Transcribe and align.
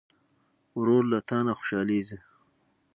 ورور 0.79 1.03
له 1.11 1.19
تا 1.29 1.37
نه 1.45 1.53
خوشحالېږي. 1.57 2.17